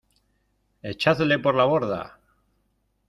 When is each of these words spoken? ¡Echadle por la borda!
¡Echadle 0.91 1.37
por 1.37 1.53
la 1.53 1.65
borda! 1.65 2.01